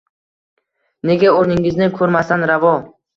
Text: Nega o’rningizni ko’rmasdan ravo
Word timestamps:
Nega 1.09 1.33
o’rningizni 1.41 1.91
ko’rmasdan 1.99 2.47
ravo 2.53 2.73